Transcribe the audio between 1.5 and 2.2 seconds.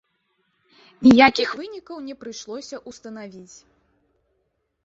вынікаў не